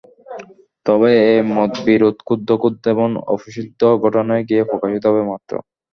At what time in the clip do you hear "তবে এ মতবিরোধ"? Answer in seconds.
0.85-2.17